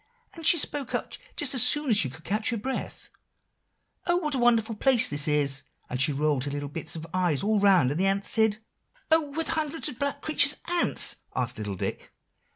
And 0.33 0.47
she 0.47 0.57
spoke 0.57 0.95
up 0.95 1.13
just 1.35 1.53
as 1.53 1.61
soon 1.61 1.91
as 1.91 1.95
she 1.97 2.09
could 2.09 2.23
catch 2.23 2.49
her 2.49 2.57
breath, 2.57 3.09
'Oh, 4.07 4.17
what 4.17 4.33
a 4.33 4.39
wonderful 4.39 4.73
place 4.73 5.13
is 5.13 5.25
this!' 5.27 5.61
and 5.91 6.01
she 6.01 6.11
rolled 6.11 6.45
her 6.45 6.49
little 6.49 6.69
bits 6.69 6.95
of 6.95 7.05
eyes 7.13 7.43
all 7.43 7.61
around; 7.61 7.91
and 7.91 7.99
the 7.99 8.07
ants 8.07 8.29
said" 8.31 8.57
"Oh! 9.11 9.29
were 9.33 9.43
the 9.43 9.51
hundreds 9.51 9.89
of 9.89 9.99
black 9.99 10.21
creatures 10.23 10.55
ants?" 10.67 11.17
asked 11.35 11.59
little 11.59 11.75
Dick. 11.75 12.11